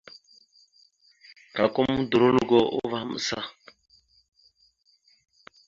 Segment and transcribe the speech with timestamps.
[1.53, 3.39] Klakom udoróalgo uvah maɓəsa.